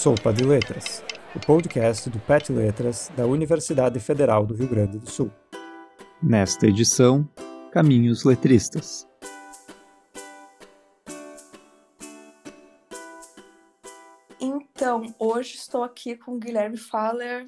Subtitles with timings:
[0.00, 1.04] Sopa de Letras,
[1.36, 5.30] o podcast do PET Letras da Universidade Federal do Rio Grande do Sul.
[6.22, 7.28] Nesta edição,
[7.70, 9.06] Caminhos Letristas.
[14.40, 17.46] Então, hoje estou aqui com o Guilherme Faller,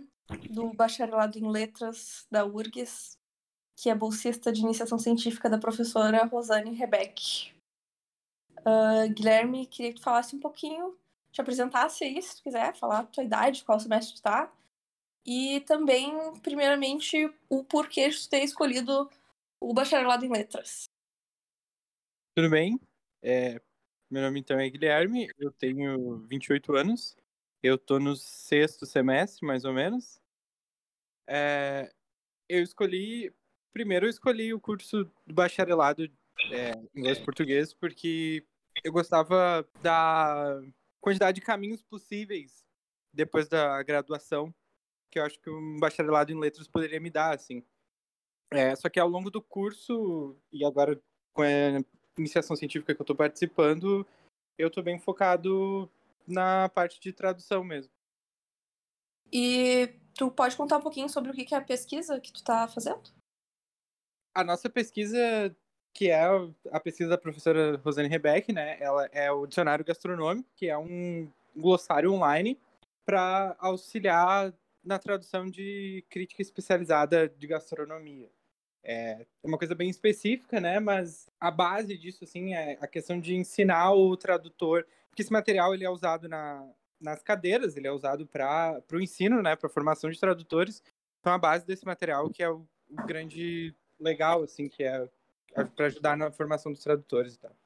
[0.51, 3.17] do Bacharelado em Letras da URGS,
[3.77, 7.55] que é bolsista de iniciação científica da professora Rosane Rebeck.
[8.59, 10.95] Uh, Guilherme, queria que tu falasse um pouquinho,
[11.33, 14.53] te apresentasse aí, se tu quiser, falar a tua idade, qual semestre tu tá,
[15.25, 19.11] e também, primeiramente, o porquê de tu ter escolhido
[19.61, 20.85] o bacharelado em letras.
[22.35, 22.79] Tudo bem?
[23.23, 23.61] É,
[24.11, 27.17] meu nome então é Guilherme, eu tenho 28 anos,
[27.63, 30.21] eu tô no sexto semestre, mais ou menos.
[31.27, 31.91] É,
[32.49, 33.33] eu escolhi,
[33.73, 36.11] primeiro eu escolhi o curso do bacharelado
[36.51, 38.45] é, inglês e português porque
[38.83, 40.61] eu gostava da
[41.03, 42.65] quantidade de caminhos possíveis
[43.13, 44.55] depois da graduação
[45.13, 47.63] que eu acho que um bacharelado em letras poderia me dar, assim.
[48.51, 50.99] É, só que ao longo do curso, e agora
[51.35, 51.47] com a
[52.19, 54.07] iniciação científica que eu estou participando,
[54.59, 55.91] eu estou bem focado
[56.27, 57.93] na parte de tradução mesmo.
[59.31, 62.67] E tu pode contar um pouquinho sobre o que é a pesquisa que tu está
[62.67, 63.03] fazendo?
[64.35, 65.55] A nossa pesquisa
[65.93, 66.25] que é
[66.71, 68.77] a pesquisa da professora Rosane Rebeck, né?
[68.81, 72.59] Ela é o dicionário gastronômico, que é um glossário online
[73.05, 78.31] para auxiliar na tradução de crítica especializada de gastronomia.
[78.85, 80.81] É uma coisa bem específica, né?
[80.81, 85.75] Mas a base disso, assim, é a questão de ensinar o tradutor, porque esse material
[85.75, 86.69] ele é usado na,
[87.01, 89.55] nas cadeiras, ele é usado para o ensino, né?
[89.55, 90.83] Para formação de tradutores.
[91.21, 95.09] Então a base desse material que é o, o grande legal, assim, que é
[95.53, 97.57] para ajudar na formação dos tradutores e tal.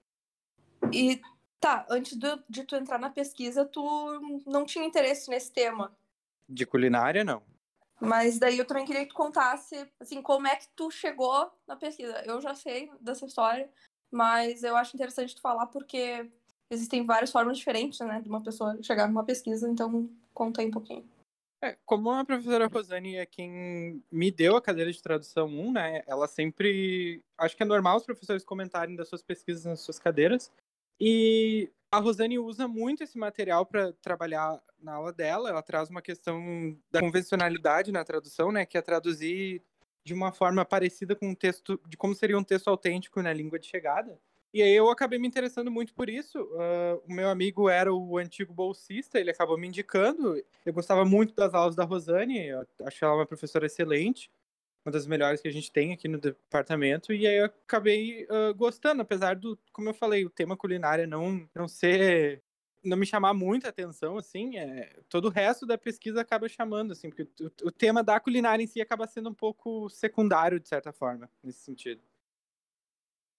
[0.92, 1.20] E
[1.60, 5.96] tá, antes do, de tu entrar na pesquisa, tu não tinha interesse nesse tema?
[6.48, 7.42] De culinária, não.
[8.00, 11.76] Mas daí eu também queria que tu contasse, assim, como é que tu chegou na
[11.76, 12.22] pesquisa.
[12.26, 13.70] Eu já sei dessa história,
[14.10, 16.30] mas eu acho interessante tu falar porque
[16.70, 20.72] existem várias formas diferentes, né, de uma pessoa chegar numa pesquisa, então conta aí um
[20.72, 21.08] pouquinho.
[21.62, 26.03] É, como a professora Rosane é quem me deu a cadeira de tradução 1, né?
[26.06, 27.22] Ela sempre.
[27.39, 30.53] Acho que é normal os professores comentarem das suas pesquisas nas suas cadeiras.
[31.00, 35.49] E a Rosane usa muito esse material para trabalhar na aula dela.
[35.49, 38.67] Ela traz uma questão da convencionalidade na tradução, né?
[38.67, 39.62] Que é traduzir
[40.05, 43.59] de uma forma parecida com um texto, de como seria um texto autêntico na língua
[43.59, 44.21] de chegada.
[44.56, 46.41] E aí eu acabei me interessando muito por isso.
[46.41, 50.43] Uh, o meu amigo era o antigo bolsista, ele acabou me indicando.
[50.65, 52.49] Eu gostava muito das aulas da Rosane,
[52.83, 54.31] acho ela uma professora excelente,
[54.83, 57.12] uma das melhores que a gente tem aqui no departamento.
[57.12, 61.47] E aí eu acabei uh, gostando, apesar do, como eu falei, o tema culinária não,
[61.55, 62.43] não ser
[62.83, 67.11] não me chamar muita atenção, assim, é, todo o resto da pesquisa acaba chamando, assim,
[67.11, 70.94] porque o, o tema da culinária em si acaba sendo um pouco secundário, de certa
[70.94, 72.00] forma, nesse sentido.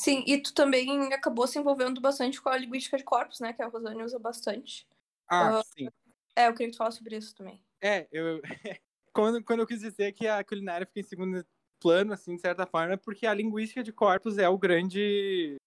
[0.08, 3.52] Sim, e tu também acabou se envolvendo bastante com a linguística de corpos, né?
[3.52, 4.88] Que a Rosane usa bastante.
[5.28, 5.90] Ah, uh, sim.
[6.34, 7.62] É, eu queria que tu falasse sobre isso também.
[7.82, 8.42] É, eu.
[9.12, 11.46] quando, quando eu quis dizer que a culinária fica em segundo
[11.78, 15.58] plano, assim, de certa forma, é porque a linguística de corpos é o grande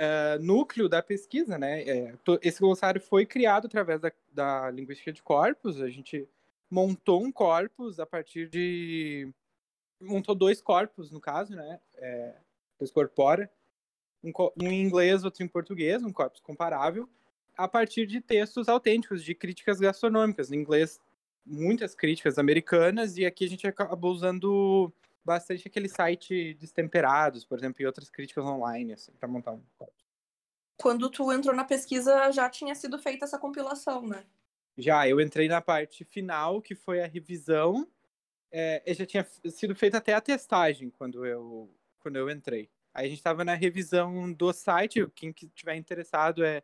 [0.00, 1.82] uh, núcleo da pesquisa, né?
[1.82, 5.80] É, esse glossário foi criado através da, da linguística de corpos.
[5.80, 6.28] A gente
[6.68, 9.32] montou um corpus a partir de.
[10.00, 11.80] Montou dois corpos, no caso, né?
[11.94, 12.34] É,
[12.92, 13.50] corpora,
[14.22, 17.08] um, um em inglês, outro em português, um corpus comparável,
[17.56, 20.50] a partir de textos autênticos, de críticas gastronômicas.
[20.50, 21.00] Em inglês,
[21.44, 24.92] muitas críticas americanas, e aqui a gente acabou usando
[25.24, 30.04] bastante aquele site Destemperados, por exemplo, e outras críticas online, assim, para montar um corpus.
[30.76, 34.24] Quando tu entrou na pesquisa, já tinha sido feita essa compilação, né?
[34.76, 37.88] Já, eu entrei na parte final, que foi a revisão.
[38.50, 41.70] É, já tinha sido feita até a testagem quando eu,
[42.04, 42.70] quando eu entrei.
[42.92, 46.62] Aí a gente estava na revisão do site, quem estiver interessado é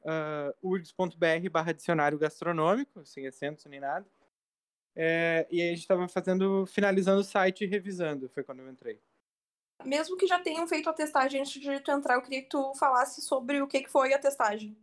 [0.00, 4.06] uh, urgs.br barra dicionário gastronômico, sem acentos nem nada.
[4.96, 8.70] É, e aí a gente estava fazendo, finalizando o site e revisando, foi quando eu
[8.70, 9.00] entrei.
[9.84, 12.74] Mesmo que já tenham feito a testagem antes de tu entrar, eu queria que tu
[12.74, 14.76] falasse sobre o que, que foi a testagem.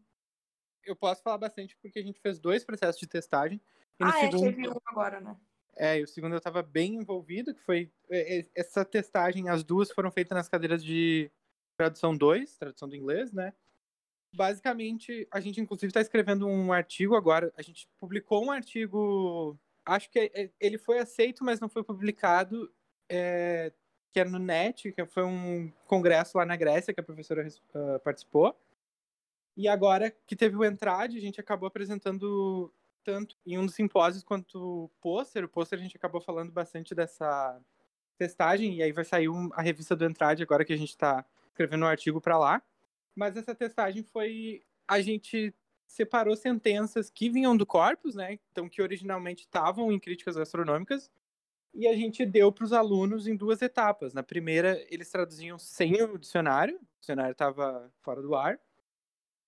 [0.85, 3.59] Eu posso falar bastante porque a gente fez dois processos de testagem.
[3.99, 4.45] Ah, segundo...
[4.45, 5.35] é, teve um agora, né?
[5.77, 9.63] É, e o segundo eu estava bem envolvido, que foi é, é, essa testagem, as
[9.63, 11.31] duas foram feitas nas cadeiras de
[11.77, 13.53] tradução 2, tradução do inglês, né?
[14.33, 20.09] Basicamente, a gente inclusive está escrevendo um artigo agora, a gente publicou um artigo, acho
[20.09, 22.73] que é, ele foi aceito, mas não foi publicado,
[23.07, 23.71] é,
[24.11, 27.99] que era no NET, que foi um congresso lá na Grécia que a professora uh,
[28.03, 28.59] participou.
[29.55, 32.73] E agora que teve o Entrade, a gente acabou apresentando
[33.07, 35.45] tanto em um dos simpósios quanto o pôster.
[35.45, 37.57] O pôster a gente acabou falando bastante dessa
[38.17, 41.25] testagem, e aí vai sair um, a revista do Entrade agora que a gente está
[41.47, 42.61] escrevendo um artigo para lá.
[43.15, 44.61] Mas essa testagem foi.
[44.85, 45.55] A gente
[45.85, 48.39] separou sentenças que vinham do corpus, né?
[48.51, 51.09] Então, que originalmente estavam em críticas gastronômicas,
[51.73, 54.13] e a gente deu para os alunos em duas etapas.
[54.13, 58.59] Na primeira, eles traduziam sem o dicionário, o dicionário estava fora do ar.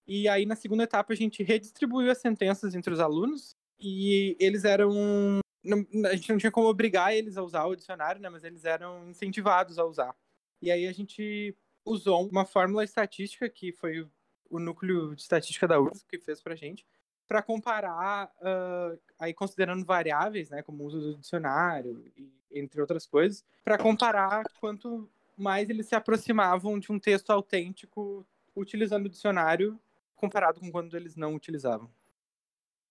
[0.09, 4.65] E aí, na segunda etapa, a gente redistribuiu as sentenças entre os alunos, e eles
[4.65, 5.39] eram.
[5.63, 8.27] Não, a gente não tinha como obrigar eles a usar o dicionário, né?
[8.27, 10.15] Mas eles eram incentivados a usar.
[10.59, 14.07] E aí a gente usou uma fórmula estatística que foi
[14.49, 16.83] o núcleo de estatística da URSS que fez para a gente,
[17.27, 23.05] para comparar, uh, aí considerando variáveis, né, como o uso do dicionário, e, entre outras
[23.05, 25.07] coisas, para comparar quanto
[25.37, 29.79] mais eles se aproximavam de um texto autêntico utilizando o dicionário
[30.19, 31.89] comparado com quando eles não utilizavam.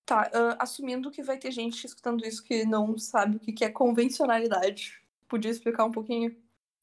[0.05, 3.71] Tá, uh, assumindo que vai ter gente escutando isso que não sabe o que é
[3.71, 6.35] convencionalidade, podia explicar um pouquinho?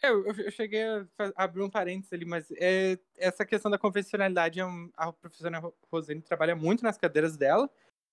[0.03, 4.63] Eu, eu, cheguei a abrir um parênteses ali, mas é, essa questão da convencionalidade, é
[4.95, 7.67] a professora Rosane trabalha muito nas cadeiras dela,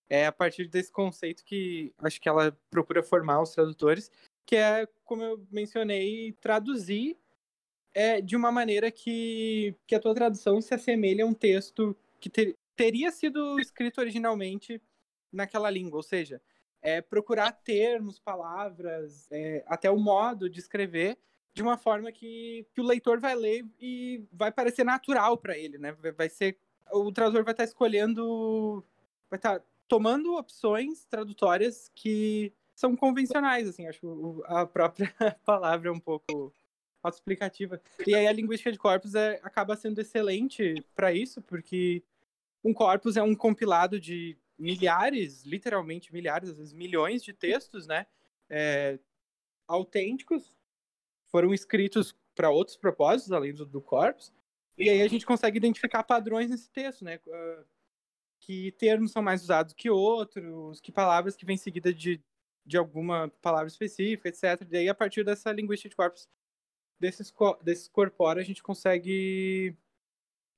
[0.08, 4.10] é a partir desse conceito que acho que ela procura formar os tradutores,
[4.46, 7.18] que é, como eu mencionei, traduzir
[7.92, 12.30] é, de uma maneira que, que a tua tradução se assemelhe a um texto que
[12.30, 14.80] ter, teria sido escrito originalmente
[15.32, 16.40] naquela língua, ou seja,
[16.80, 21.18] é procurar termos, palavras, é, até o modo de escrever
[21.54, 25.78] de uma forma que, que o leitor vai ler e vai parecer natural para ele,
[25.78, 25.92] né?
[26.16, 26.56] Vai ser
[26.90, 28.84] o tradutor vai estar tá escolhendo,
[29.30, 35.12] vai estar tá tomando opções tradutórias que são convencionais, assim, acho a própria
[35.44, 36.52] palavra é um pouco
[37.02, 37.80] autoexplicativa.
[38.06, 42.02] E aí a linguística de corpos é, acaba sendo excelente para isso, porque
[42.64, 48.06] um corpus é um compilado de milhares, literalmente milhares, às vezes milhões de textos, né?
[48.48, 48.98] É,
[49.66, 50.56] autênticos
[51.26, 54.32] foram escritos para outros propósitos, além do, do corpus,
[54.76, 57.20] e aí a gente consegue identificar padrões nesse texto, né?
[57.26, 57.64] Uh,
[58.40, 62.20] que termos são mais usados que outros, que palavras que vêm seguida de,
[62.66, 64.66] de alguma palavra específica, etc.
[64.70, 66.28] E aí, a partir dessa linguística de corpus,
[66.98, 67.32] desses,
[67.62, 69.76] desses corpora, a gente consegue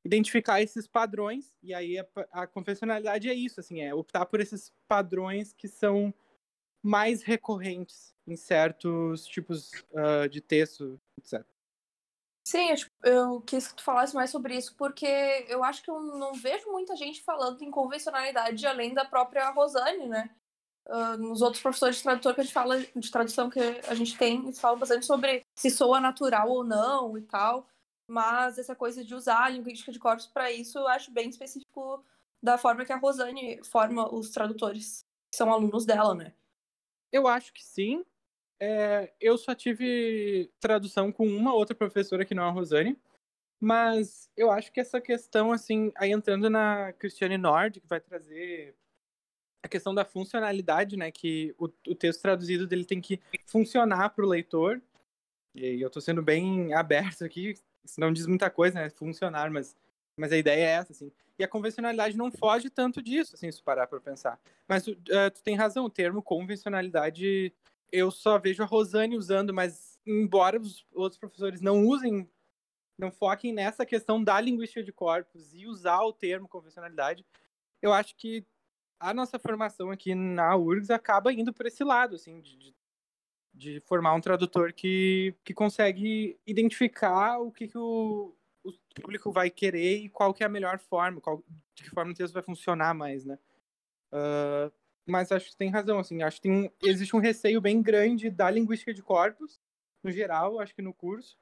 [0.05, 4.73] identificar esses padrões, e aí a, a confessionalidade é isso, assim, é optar por esses
[4.87, 6.13] padrões que são
[6.83, 11.43] mais recorrentes em certos tipos uh, de texto, etc.
[12.47, 15.07] Sim, eu, eu, quis que tu falasse mais sobre isso, porque
[15.49, 20.07] eu acho que eu não vejo muita gente falando em convencionalidade além da própria Rosane,
[20.07, 20.31] né?
[20.87, 23.59] Uh, nos outros professores de tradutor que a gente fala de tradução que
[23.89, 27.67] a gente tem, eles falam bastante sobre se soa natural ou não e tal.
[28.09, 32.05] Mas essa coisa de usar a linguística de corpos para isso, eu acho bem específico
[32.43, 36.35] da forma que a Rosane forma os tradutores, que são alunos dela, né?
[37.11, 38.05] Eu acho que sim.
[38.61, 42.99] É, eu só tive tradução com uma outra professora que não é a Rosane,
[43.59, 48.77] mas eu acho que essa questão, assim, aí entrando na Cristiane Nord, que vai trazer
[49.63, 54.25] a questão da funcionalidade, né, que o, o texto traduzido dele tem que funcionar para
[54.25, 54.83] o leitor,
[55.55, 57.55] e eu estou sendo bem aberto aqui,
[57.85, 59.77] isso não diz muita coisa, né, funcionar, mas,
[60.17, 61.13] mas a ideia é essa, assim.
[61.39, 64.41] E a convencionalidade não foge tanto disso, assim, se parar para pensar.
[64.69, 64.97] Mas uh,
[65.35, 67.53] tu tem razão, o termo convencionalidade
[67.95, 72.29] eu só vejo a Rosane usando, mas embora os outros professores não usem,
[72.99, 77.25] não foquem nessa questão da linguística de corpos e usar o termo convencionalidade,
[77.81, 78.45] eu acho que
[78.99, 82.75] a nossa formação aqui na URGS acaba indo por esse lado, assim, de, de
[83.87, 88.35] formar um tradutor que, que consegue identificar o que, que o,
[88.65, 91.43] o público vai querer e qual que é a melhor forma, qual,
[91.75, 93.39] de que forma o texto vai funcionar mais, né?
[94.13, 94.73] Uh,
[95.07, 98.51] mas acho que tem razão, assim, acho que tem, existe um receio bem grande da
[98.51, 99.61] linguística de corpos,
[100.03, 101.39] no geral, acho que no curso,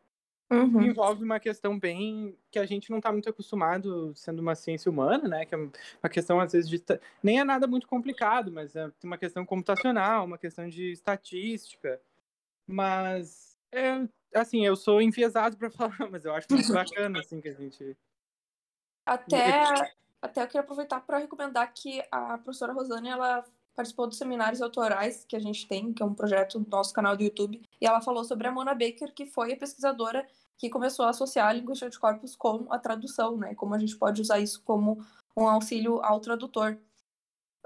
[0.53, 0.83] uhum.
[0.83, 5.29] envolve uma questão bem que a gente não está muito acostumado sendo uma ciência humana,
[5.29, 6.83] né, que é uma questão às vezes de
[7.23, 12.01] nem é nada muito complicado, mas é uma questão computacional, uma questão de estatística,
[12.67, 17.49] mas é, assim, eu sou enviesado para falar, mas eu acho muito bacana assim que
[17.49, 17.97] a gente
[19.05, 19.93] até
[20.23, 23.45] até eu queria aproveitar para recomendar que a professora Rosane, ela
[23.75, 27.17] participou dos seminários autorais que a gente tem, que é um projeto do nosso canal
[27.17, 30.25] do YouTube, e ela falou sobre a Mona Baker, que foi a pesquisadora
[30.63, 33.53] que começou a associar a linguística de corpos com a tradução, né?
[33.53, 35.05] Como a gente pode usar isso como
[35.37, 36.79] um auxílio ao tradutor.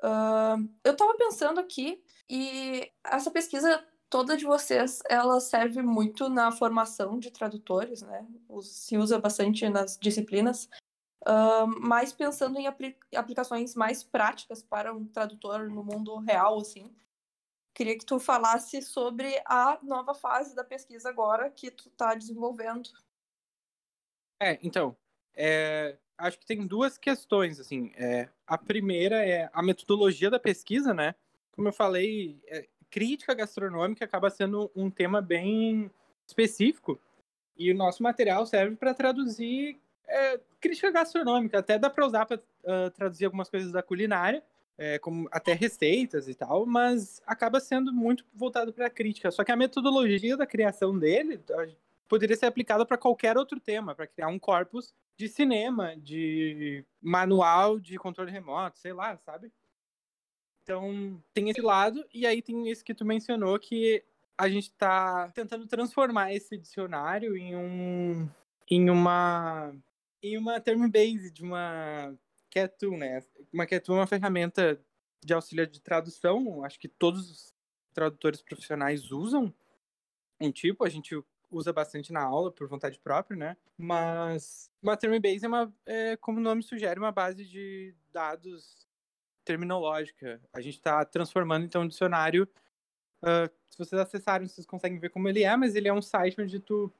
[0.02, 6.50] Uh, eu estava pensando aqui, e essa pesquisa toda de vocês, ela serve muito na
[6.50, 8.26] formação de tradutores, né?
[8.62, 10.66] Se usa bastante nas disciplinas.
[11.28, 16.90] uh, mas pensando em apli aplicações mais práticas para um tradutor no mundo real, assim.
[17.76, 22.88] Queria que tu falasse sobre a nova fase da pesquisa agora que tu está desenvolvendo.
[24.40, 24.96] É, então,
[25.34, 27.92] é, acho que tem duas questões, assim.
[27.94, 31.14] É, a primeira é a metodologia da pesquisa, né?
[31.52, 35.90] Como eu falei, é, crítica gastronômica acaba sendo um tema bem
[36.26, 36.98] específico
[37.58, 39.78] e o nosso material serve para traduzir
[40.08, 41.58] é, crítica gastronômica.
[41.58, 44.42] Até dá para usar para uh, traduzir algumas coisas da culinária,
[44.78, 49.30] é, como até receitas e tal, mas acaba sendo muito voltado para a crítica.
[49.30, 51.40] Só que a metodologia da criação dele
[52.08, 57.78] poderia ser aplicada para qualquer outro tema, para criar um corpus de cinema, de manual
[57.80, 59.50] de controle remoto, sei lá, sabe?
[60.62, 64.04] Então, tem esse lado, e aí tem esse que tu mencionou, que
[64.36, 68.28] a gente está tentando transformar esse dicionário em um
[68.68, 69.72] em uma
[70.22, 72.14] em uma term base de uma
[72.60, 73.22] Cat né?
[73.52, 74.80] Uma Cat é uma ferramenta
[75.24, 77.54] de auxílio de tradução, acho que todos os
[77.92, 79.52] tradutores profissionais usam
[80.40, 81.18] um tipo, a gente
[81.50, 83.56] usa bastante na aula por vontade própria, né?
[83.76, 88.86] Mas uma term base é uma, é, como o nome sugere, uma base de dados
[89.44, 90.40] terminológica.
[90.52, 92.48] A gente está transformando então o dicionário
[93.22, 96.40] Uh, se vocês acessarem, vocês conseguem ver como ele é, mas ele é um site
[96.40, 96.92] onde tu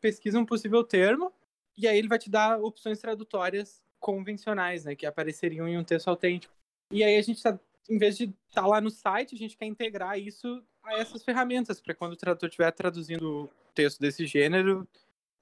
[0.00, 1.32] pesquisa um possível termo
[1.76, 6.08] e aí ele vai te dar opções tradutórias convencionais, né, que apareceriam em um texto
[6.08, 6.52] autêntico.
[6.90, 9.56] E aí a gente tá, em vez de estar tá lá no site, a gente
[9.56, 14.88] quer integrar isso a essas ferramentas, para quando o tradutor estiver traduzindo texto desse gênero,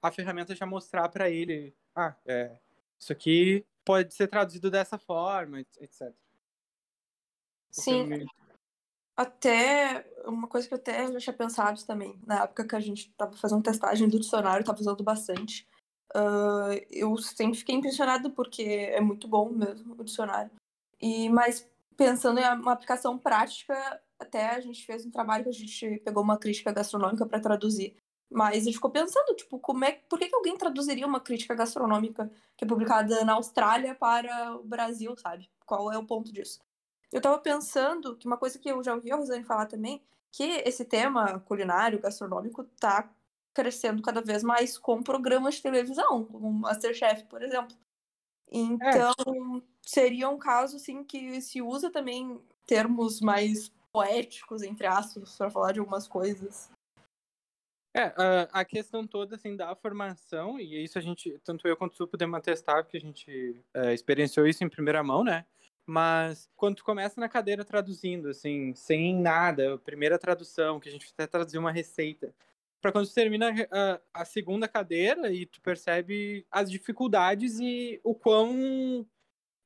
[0.01, 2.57] a ferramenta já mostrar para ele, ah, é,
[2.99, 6.13] isso aqui pode ser traduzido dessa forma, etc.
[7.71, 8.25] Sim,
[9.15, 13.09] até uma coisa que eu até já tinha pensado também, na época que a gente
[13.09, 15.67] estava fazendo testagem do dicionário, estava usando bastante.
[16.15, 20.51] Uh, eu sempre fiquei impressionado porque é muito bom mesmo o dicionário.
[21.01, 25.53] E mas pensando em uma aplicação prática, até a gente fez um trabalho que a
[25.53, 27.95] gente pegou uma crítica gastronômica para traduzir.
[28.31, 31.55] Mas a gente ficou pensando, tipo, como é, por que, que alguém traduziria uma crítica
[31.55, 35.49] gastronômica que é publicada na Austrália para o Brasil, sabe?
[35.65, 36.59] Qual é o ponto disso?
[37.11, 40.01] Eu tava pensando que uma coisa que eu já ouvi a Rosane falar também,
[40.31, 43.09] que esse tema culinário, gastronômico, tá
[43.59, 47.75] crescendo cada vez mais com programas de televisão, como Masterchef, por exemplo.
[48.49, 49.61] Então, é.
[49.81, 55.73] seria um caso, assim, que se usa também termos mais poéticos, entre aspas, para falar
[55.73, 56.71] de algumas coisas.
[57.93, 61.97] É, a, a, questão toda, assim, da formação, e isso a gente, tanto eu quanto
[61.97, 65.45] tu podemos atestar, porque a gente é, experienciou isso em primeira mão, né?
[65.85, 70.91] Mas quando tu começa na cadeira traduzindo, assim, sem nada, a primeira tradução, que a
[70.91, 72.33] gente até traduziu uma receita,
[72.81, 78.15] para quando tu termina a, a, segunda cadeira e tu percebe as dificuldades e o
[78.15, 79.05] quão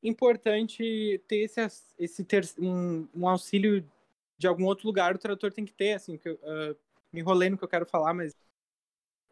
[0.01, 1.61] importante ter esse,
[1.99, 3.87] esse ter, um, um auxílio
[4.37, 6.75] de algum outro lugar o tradutor tem que ter, assim, que eu, uh,
[7.11, 8.33] me enrolei no que eu quero falar, mas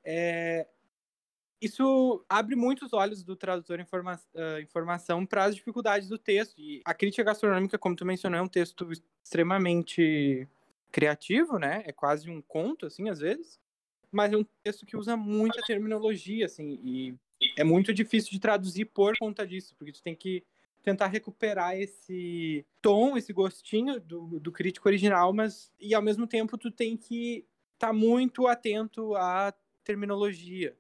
[0.04, 0.68] é,
[1.62, 6.60] isso abre muitos olhos do tradutor informa uh, informação para as dificuldades do texto.
[6.60, 8.90] E a crítica gastronômica, como tu mencionou, é um texto
[9.24, 10.48] extremamente
[10.92, 11.84] criativo, né?
[11.86, 13.60] É quase um conto, assim, às vezes.
[14.12, 17.16] Mas é um texto que usa muita terminologia, assim, e
[17.58, 20.44] é muito difícil de traduzir por conta disso, porque tu tem que
[20.84, 26.58] tentar recuperar esse tom, esse gostinho do, do crítico original, mas e ao mesmo tempo
[26.58, 29.54] tu tem que estar tá muito atento à
[29.84, 30.76] terminologia.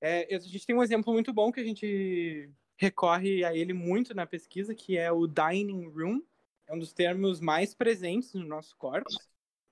[0.00, 4.14] É, a gente tem um exemplo muito bom que a gente recorre a ele muito
[4.14, 6.22] na pesquisa, que é o dining room.
[6.66, 9.10] É um dos termos mais presentes no nosso corpo.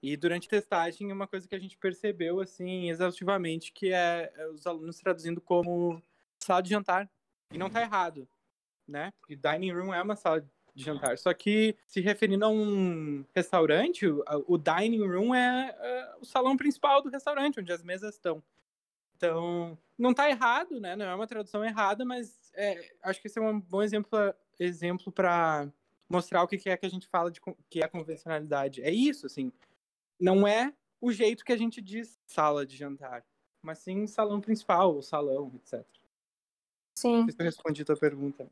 [0.03, 4.47] E durante a testagem, uma coisa que a gente percebeu, assim, exaustivamente, que é, é
[4.49, 6.01] os alunos traduzindo como
[6.39, 7.11] sala de jantar.
[7.53, 8.29] E não tá errado,
[8.87, 9.13] né?
[9.21, 10.41] Porque dining room é uma sala
[10.75, 11.19] de jantar.
[11.19, 17.03] Só que, se referindo a um restaurante, o, dining room é, é o salão principal
[17.03, 18.43] do restaurante, onde as mesas estão.
[19.17, 20.95] Então, não está errado, né?
[20.95, 24.17] Não é uma tradução errada, mas é, acho que esse é um bom exemplo
[24.61, 25.69] exemplo para
[26.09, 28.83] mostrar o que é que a gente fala de que é convencionalidade.
[28.83, 29.53] É isso, assim.
[30.21, 33.25] Não é o jeito que a gente diz sala de jantar,
[33.63, 35.87] mas sim salão principal, ou salão, etc.
[36.99, 37.27] Sim.
[37.39, 38.51] Eu respondi a tua pergunta.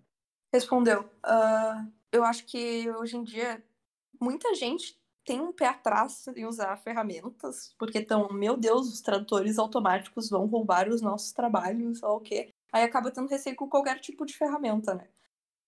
[0.53, 1.03] Respondeu.
[1.25, 3.63] Uh, eu acho que hoje em dia
[4.21, 9.59] muita gente tem um pé atrás em usar ferramentas, porque estão, meu Deus, os tradutores
[9.59, 12.55] automáticos vão roubar os nossos trabalhos, ou o quê.
[12.73, 15.09] Aí acaba tendo receio com qualquer tipo de ferramenta, né?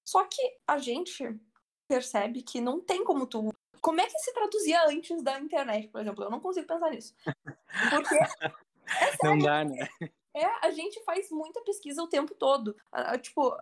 [0.05, 1.39] Só que a gente
[1.89, 3.53] percebe que não tem como tu.
[3.81, 6.25] Como é que se traduzia antes da internet, por exemplo?
[6.25, 7.15] Eu não consigo pensar nisso.
[7.91, 8.15] Porque.
[8.91, 9.87] É sério, não dá, né?
[10.33, 12.75] É, a gente faz muita pesquisa o tempo todo.
[13.21, 13.55] Tipo,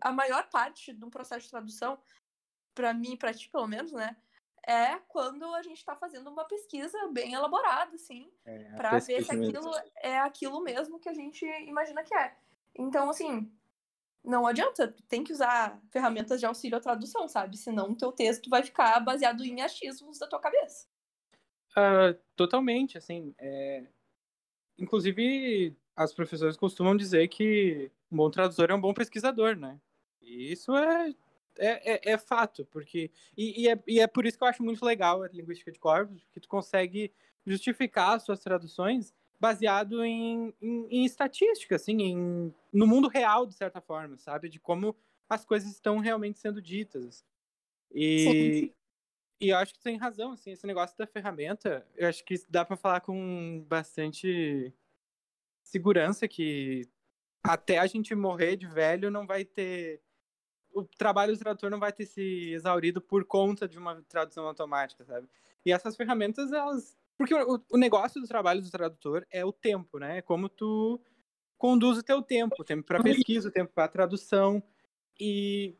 [0.00, 1.98] a maior parte do processo de tradução,
[2.74, 4.14] para mim, para ti pelo menos, né,
[4.66, 9.32] é quando a gente está fazendo uma pesquisa bem elaborada, assim, É, para ver se
[9.32, 9.70] aquilo
[10.02, 12.36] é aquilo mesmo que a gente imagina que é.
[12.74, 13.50] Então, assim,
[14.26, 17.56] não adianta, tem que usar ferramentas de auxílio à tradução, sabe?
[17.56, 20.86] Senão o teu texto vai ficar baseado em achismos da tua cabeça.
[21.76, 23.34] Ah, totalmente, assim.
[23.38, 23.84] é,
[24.78, 29.80] Inclusive, as professoras costumam dizer que um bom tradutor é um bom pesquisador, né?
[30.20, 31.14] E isso é,
[31.58, 33.10] é, é, é fato, porque.
[33.36, 35.78] E, e é, e é por isso que eu acho muito legal a linguística de
[35.78, 37.12] corpos, que tu consegue
[37.46, 43.54] justificar as suas traduções baseado em, em, em estatística, assim, em, no mundo real, de
[43.54, 44.48] certa forma, sabe?
[44.48, 44.96] De como
[45.28, 47.24] as coisas estão realmente sendo ditas.
[47.92, 48.72] E,
[49.40, 52.64] e eu acho que tem razão, assim, esse negócio da ferramenta, eu acho que dá
[52.64, 54.72] pra falar com bastante
[55.62, 56.88] segurança que
[57.42, 60.00] até a gente morrer de velho não vai ter
[60.76, 65.04] o trabalho do tradutor não vai ter se exaurido por conta de uma tradução automática,
[65.04, 65.26] sabe?
[65.64, 66.96] E essas ferramentas, elas.
[67.16, 70.18] Porque o, o negócio do trabalho do tradutor é o tempo, né?
[70.18, 71.00] É como tu
[71.56, 74.62] conduz o teu tempo, o tempo para pesquisa, o tempo para tradução
[75.18, 75.74] e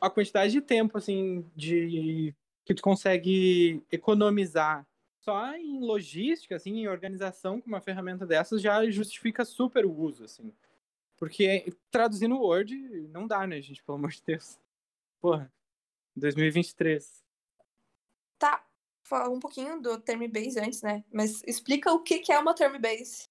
[0.00, 2.34] a quantidade de tempo assim de
[2.64, 4.86] que tu consegue economizar
[5.20, 10.24] só em logística, assim, em organização com uma ferramenta dessas já justifica super o uso,
[10.24, 10.52] assim.
[11.16, 12.76] Porque traduzindo Word
[13.08, 13.82] não dá, né, gente?
[13.82, 14.58] Pelo amor de Deus.
[15.20, 15.52] Porra.
[16.14, 17.25] 2023.
[19.06, 21.04] Tá, fala um pouquinho do term base antes, né?
[21.12, 23.28] Mas explica o que que é uma term base.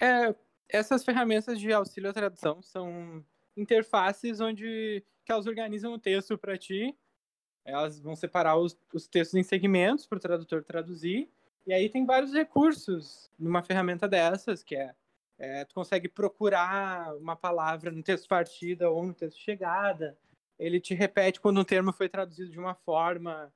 [0.00, 0.34] É,
[0.68, 3.24] essas ferramentas de auxílio à tradução são
[3.56, 6.96] interfaces onde que elas organizam o texto para ti.
[7.64, 11.30] Elas vão separar os, os textos em segmentos para o tradutor traduzir.
[11.66, 14.94] E aí tem vários recursos numa ferramenta dessas, que é,
[15.38, 20.16] é, tu consegue procurar uma palavra no texto partida ou no texto chegada.
[20.58, 23.52] Ele te repete quando um termo foi traduzido de uma forma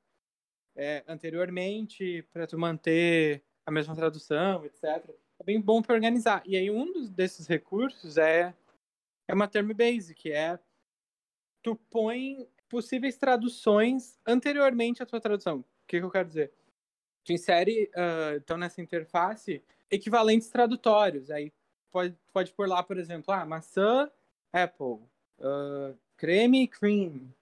[0.75, 4.83] é, anteriormente para tu manter a mesma tradução, etc.
[5.39, 6.41] É bem bom para organizar.
[6.45, 8.53] E aí um dos, desses recursos é
[9.27, 10.59] é uma term base, que é
[11.61, 15.59] tu põe possíveis traduções anteriormente à tua tradução.
[15.59, 16.51] O que, que eu quero dizer?
[17.23, 21.31] Tu insere, uh, então, nessa interface, equivalentes tradutórios.
[21.31, 21.53] Aí
[21.91, 24.11] pode, pode pôr lá, por exemplo, ah, maçã,
[24.51, 24.99] apple,
[25.39, 27.33] uh, creme, cream,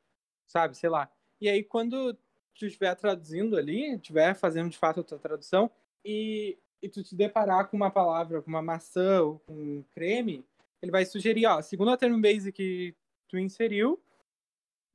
[0.46, 1.10] sabe, sei lá.
[1.40, 2.16] E aí, quando
[2.62, 5.70] tu estiver traduzindo ali, estiver fazendo de fato a tua tradução,
[6.06, 10.46] e, e tu te deparar com uma palavra, com uma maçã ou com um creme,
[10.80, 12.96] ele vai sugerir, ó, segundo a term base que
[13.28, 14.00] tu inseriu,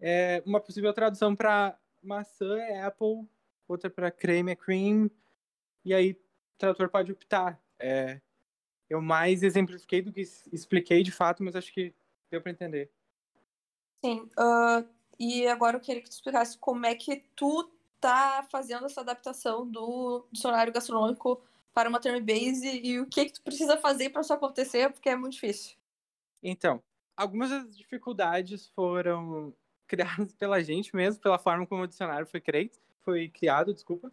[0.00, 3.26] é, uma possível tradução para maçã é apple,
[3.66, 5.10] outra para creme é cream,
[5.84, 6.16] e aí o
[6.58, 7.60] tradutor pode optar.
[7.80, 8.20] É,
[8.88, 11.92] eu mais exemplifiquei do que expliquei de fato, mas acho que
[12.30, 12.92] deu para entender.
[14.04, 14.86] Sim, uh,
[15.18, 19.66] e agora eu queria que tu explicasse como é que tu tá fazendo essa adaptação
[19.66, 24.22] do dicionário gastronômico para uma term base e o que que tu precisa fazer para
[24.22, 25.76] isso acontecer, porque é muito difícil.
[26.42, 26.82] Então,
[27.16, 29.54] algumas das dificuldades foram
[29.86, 32.70] criadas pela gente mesmo, pela forma como o dicionário foi criado,
[33.02, 34.12] foi criado, desculpa.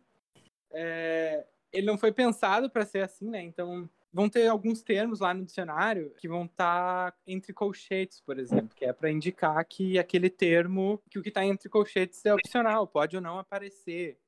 [0.72, 3.42] É, ele não foi pensado para ser assim, né?
[3.42, 8.38] Então, vão ter alguns termos lá no dicionário que vão estar tá entre colchetes, por
[8.38, 12.34] exemplo, que é para indicar que aquele termo, que o que está entre colchetes é
[12.34, 14.19] opcional, pode ou não aparecer.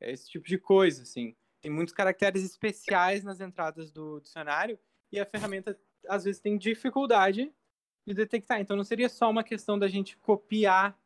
[0.00, 1.36] É esse tipo de coisa, assim.
[1.60, 4.78] Tem muitos caracteres especiais nas entradas do dicionário
[5.12, 7.52] e a ferramenta às vezes tem dificuldade
[8.06, 8.60] de detectar.
[8.60, 10.98] Então não seria só uma questão da gente copiar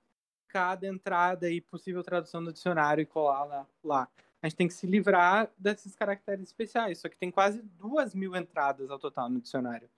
[0.48, 3.68] cada entrada e possível tradução do dicionário e colar lá.
[3.84, 4.08] lá.
[4.42, 6.98] A gente tem que se livrar desses caracteres especiais.
[6.98, 9.88] Só que tem quase duas mil entradas ao total no dicionário.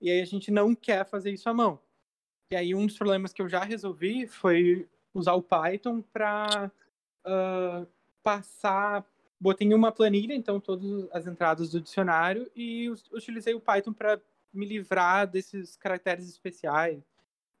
[0.00, 1.80] E aí a gente não quer fazer isso à mão.
[2.52, 6.70] E aí um dos problemas que eu já resolvi foi usar o Python para
[7.24, 7.86] uh,
[8.22, 9.04] passar.
[9.38, 14.20] Botei em uma planilha, então, todas as entradas do dicionário e utilizei o Python para
[14.52, 17.02] me livrar desses caracteres especiais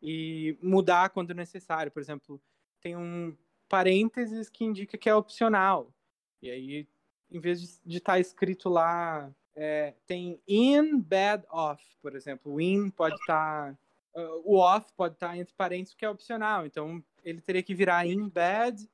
[0.02, 1.90] e mudar quando necessário.
[1.90, 2.40] Por exemplo,
[2.80, 3.34] tem um
[3.68, 5.90] parênteses que indica que é opcional.
[6.42, 6.88] E aí,
[7.30, 12.54] em vez de estar tá escrito lá, é, tem in, bad, off, por exemplo.
[12.54, 13.74] O in pode estar.
[13.74, 16.66] Tá, uh, o off pode estar tá entre parênteses, que é opcional.
[16.66, 18.88] Então, ele teria que virar in, bad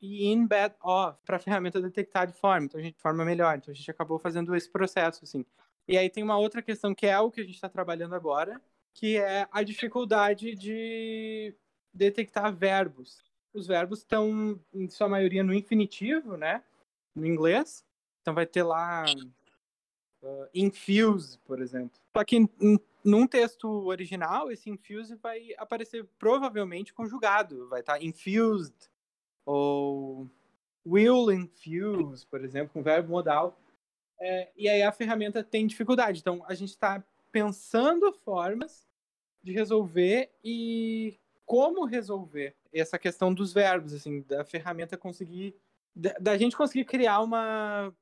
[0.00, 2.66] e in, bad, off, para a ferramenta detectar de forma.
[2.66, 3.56] Então, a gente forma melhor.
[3.56, 5.44] Então, a gente acabou fazendo esse processo, assim.
[5.86, 8.60] E aí tem uma outra questão que é o que a gente está trabalhando agora,
[8.94, 11.54] que é a dificuldade de
[11.92, 13.22] detectar verbos.
[13.52, 16.62] Os verbos estão, em sua maioria, no infinitivo, né?
[17.14, 17.84] No inglês.
[18.20, 19.04] Então vai ter lá
[20.22, 22.00] uh, infuse, por exemplo.
[22.16, 22.48] Só que
[23.04, 27.68] num texto original, esse infuse vai aparecer provavelmente conjugado.
[27.68, 28.74] Vai estar tá infused
[29.44, 30.28] ou
[30.86, 33.58] will infuse, por exemplo, com verbo modal.
[34.20, 36.20] É, e aí a ferramenta tem dificuldade.
[36.20, 38.86] Então a gente está pensando formas
[39.42, 45.54] de resolver e como resolver essa questão dos verbos, assim, da ferramenta conseguir,
[45.94, 47.92] da, da gente conseguir criar uma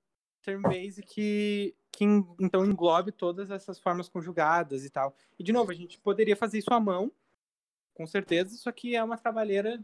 [0.43, 2.05] term base que, que
[2.39, 5.15] então englobe todas essas formas conjugadas e tal.
[5.39, 7.13] E de novo, a gente poderia fazer isso à mão,
[7.95, 9.83] com certeza, isso aqui é uma trabalheira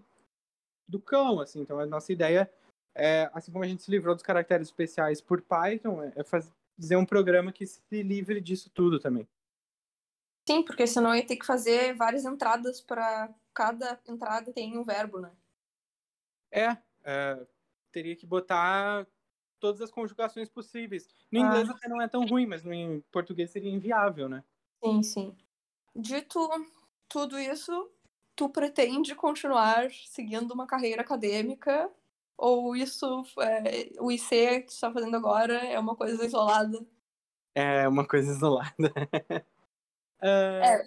[0.88, 1.60] do cão, assim.
[1.60, 2.50] Então a nossa ideia
[2.96, 7.04] é, assim como a gente se livrou dos caracteres especiais por Python, é fazer um
[7.04, 9.28] programa que se livre disso tudo também.
[10.48, 15.20] Sim, porque senão ia ter que fazer várias entradas para cada entrada tem um verbo,
[15.20, 15.30] né?
[16.50, 17.46] É, é,
[17.96, 19.06] teria que botar
[19.58, 21.08] todas as conjugações possíveis.
[21.32, 21.46] No ah.
[21.46, 24.44] inglês até não é tão ruim, mas no português seria inviável, né?
[24.84, 25.36] Sim, sim.
[25.94, 26.46] Dito
[27.08, 27.90] tudo isso,
[28.34, 31.90] tu pretende continuar seguindo uma carreira acadêmica
[32.36, 36.86] ou isso, é, o IC que está fazendo agora é uma coisa isolada?
[37.54, 38.92] É uma coisa isolada.
[40.20, 40.86] uh, é.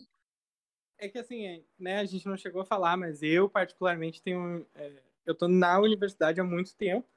[1.00, 5.02] é que assim, né, a gente não chegou a falar, mas eu particularmente tenho, é,
[5.30, 7.08] eu tô na universidade há muito tempo.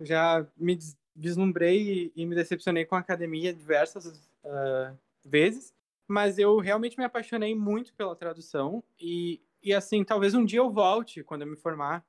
[0.00, 0.78] Já me
[1.14, 4.06] vislumbrei e, me decepcionei com a academia diversas
[4.44, 5.72] uh, vezes,
[6.08, 10.70] mas eu realmente me apaixonei muito pela tradução e, e assim, talvez um dia eu
[10.70, 12.04] volte quando eu me formar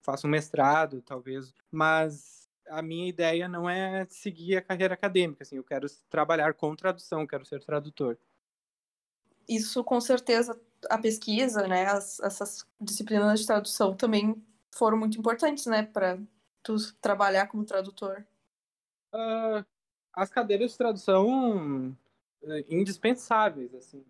[0.00, 5.56] faço um mestrado, talvez, mas a minha ideia não é seguir a carreira acadêmica, assim,
[5.56, 8.16] eu quero trabalhar com tradução, quero ser tradutor.
[9.48, 14.42] Isso, com certeza, a pesquisa, né, as, essas disciplinas de tradução também
[14.74, 16.18] foram muito importantes, né, para
[16.62, 18.24] tu trabalhar como tradutor.
[19.14, 19.64] Uh,
[20.12, 21.96] as cadeiras de tradução
[22.42, 24.04] uh, indispensáveis, assim.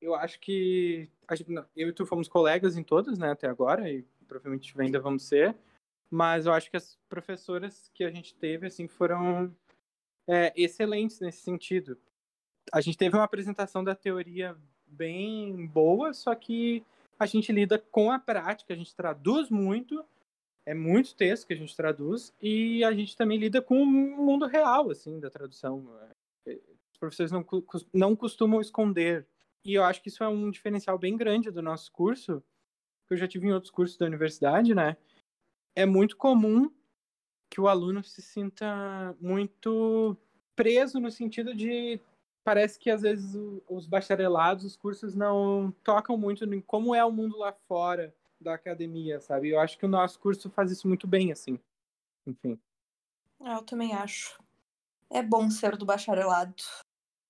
[0.00, 4.02] Eu acho que gente, eu e tu fomos colegas em todas, né, até agora, e
[4.26, 5.56] provavelmente ainda vamos ser,
[6.10, 9.54] mas eu acho que as professoras que a gente teve, assim, foram
[10.26, 11.98] é, excelentes nesse sentido.
[12.72, 14.56] A gente teve uma apresentação da teoria
[14.98, 16.84] bem boa, só que
[17.18, 20.04] a gente lida com a prática, a gente traduz muito,
[20.66, 24.46] é muito texto que a gente traduz, e a gente também lida com o mundo
[24.46, 25.88] real, assim, da tradução.
[26.44, 27.46] Os professores não,
[27.94, 29.26] não costumam esconder.
[29.64, 32.42] E eu acho que isso é um diferencial bem grande do nosso curso,
[33.06, 34.96] que eu já tive em outros cursos da universidade, né?
[35.74, 36.70] É muito comum
[37.50, 40.16] que o aluno se sinta muito
[40.54, 42.00] preso no sentido de
[42.48, 43.34] parece que às vezes
[43.68, 48.54] os bacharelados, os cursos não tocam muito em como é o mundo lá fora da
[48.54, 49.50] academia, sabe?
[49.50, 51.60] Eu acho que o nosso curso faz isso muito bem, assim.
[52.26, 52.58] Enfim.
[53.38, 54.42] Ah, eu também acho.
[55.10, 56.54] É bom ser do bacharelado.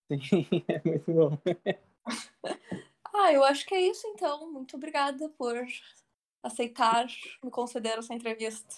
[0.30, 1.38] Sim, é muito bom.
[3.12, 4.52] Ah, eu acho que é isso então.
[4.52, 5.56] Muito obrigada por
[6.42, 7.06] aceitar
[7.42, 8.76] me conceder essa entrevista.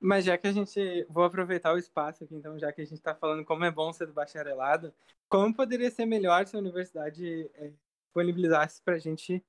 [0.00, 1.04] Mas já que a gente.
[1.10, 3.92] Vou aproveitar o espaço aqui, então, já que a gente está falando como é bom
[3.92, 4.94] ser do bacharelado,
[5.28, 7.70] como poderia ser melhor se a universidade é,
[8.06, 9.44] disponibilizasse para a gente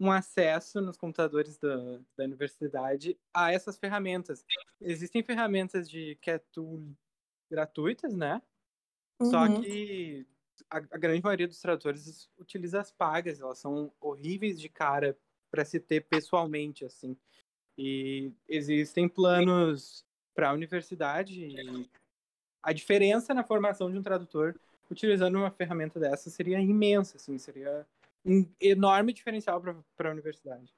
[0.00, 1.76] um acesso nos computadores da,
[2.16, 4.42] da universidade a essas ferramentas?
[4.80, 6.96] Existem ferramentas de Cat Tool
[7.50, 8.40] gratuitas, né?
[9.20, 9.30] Uhum.
[9.30, 10.26] Só que
[10.70, 15.18] a, a, grande maioria dos tradutores utiliza as pagas, elas são horríveis de cara
[15.50, 17.16] para se ter pessoalmente, assim.
[17.82, 21.88] E existem planos para a universidade e
[22.62, 24.54] a diferença na formação de um tradutor
[24.90, 27.86] utilizando uma ferramenta dessa seria imensa, assim, seria
[28.22, 29.62] um enorme diferencial
[29.96, 30.74] para a universidade.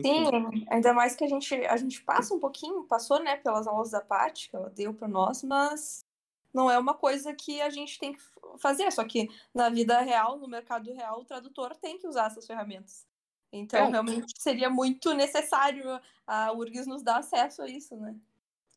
[0.00, 3.90] Sim, ainda mais que a gente, a gente passa um pouquinho, passou, né, pelas aulas
[3.90, 6.06] da Paty, que ela deu para nós, mas
[6.54, 8.22] não é uma coisa que a gente tem que
[8.58, 12.46] fazer, só que na vida real, no mercado real, o tradutor tem que usar essas
[12.46, 13.06] ferramentas.
[13.52, 13.90] Então, é.
[13.90, 18.14] realmente seria muito necessário a URGS nos dar acesso a isso, né?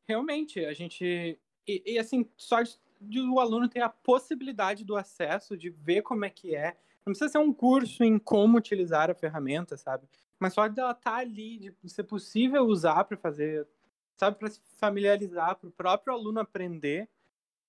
[0.08, 1.38] Realmente, a gente.
[1.68, 6.26] E, e assim, só de, o aluno ter a possibilidade do acesso, de ver como
[6.26, 6.78] é que é.
[7.06, 10.08] Não precisa ser um curso em como utilizar a ferramenta, sabe?
[10.40, 13.68] Mas só de ela estar tá ali, de ser possível usar para fazer,
[14.16, 17.10] sabe, para se familiarizar, para o próprio aluno aprender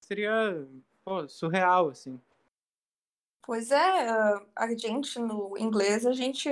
[0.03, 0.67] seria
[1.05, 2.21] pô, surreal, assim.
[3.43, 4.09] Pois é,
[4.55, 6.49] a gente no inglês, a gente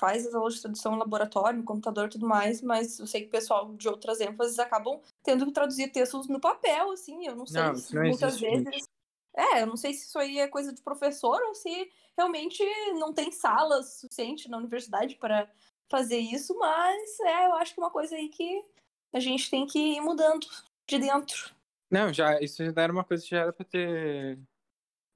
[0.00, 3.20] faz as aulas de tradução no laboratório, no computador e tudo mais, mas eu sei
[3.20, 7.36] que o pessoal de outras ênfases acabam tendo que traduzir textos no papel, assim, eu
[7.36, 8.88] não sei não, se não muitas vezes.
[9.36, 13.12] É, eu não sei se isso aí é coisa de professor ou se realmente não
[13.12, 15.48] tem sala suficiente na universidade para
[15.88, 18.64] fazer isso, mas é, eu acho que é uma coisa aí que
[19.12, 20.46] a gente tem que ir mudando
[20.88, 21.54] de dentro.
[21.90, 24.38] Não, já, isso já era uma coisa que já era pra ter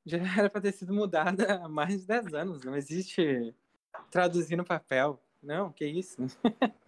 [0.05, 2.65] já era pra ter sido mudada há mais de 10 anos.
[2.65, 3.55] Não existe
[4.11, 5.21] traduzir no papel.
[5.43, 6.17] Não, que isso.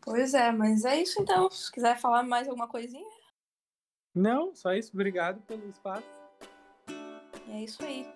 [0.00, 1.50] Pois é, mas é isso então.
[1.50, 3.04] Se quiser falar mais alguma coisinha,
[4.14, 4.90] Não, só isso.
[4.94, 6.06] Obrigado pelo espaço.
[7.50, 8.06] é isso aí.